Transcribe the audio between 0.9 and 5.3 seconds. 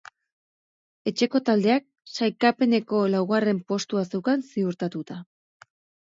Etxeko taldeak sailkapeneko laugarren postua zeukan ziurtatuta.